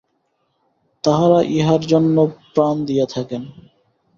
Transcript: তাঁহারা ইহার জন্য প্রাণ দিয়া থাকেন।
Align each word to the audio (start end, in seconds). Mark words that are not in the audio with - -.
তাঁহারা 1.03 1.39
ইহার 1.49 1.81
জন্য 1.81 2.17
প্রাণ 2.53 2.75
দিয়া 2.85 3.05
থাকেন। 3.05 3.41